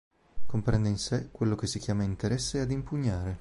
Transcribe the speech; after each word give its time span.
Comprende 0.47 0.89
in 0.89 0.97
sé 0.97 1.29
quello 1.31 1.53
che 1.53 1.67
si 1.67 1.77
chiama 1.77 2.01
interesse 2.01 2.59
ad 2.59 2.71
impugnare. 2.71 3.29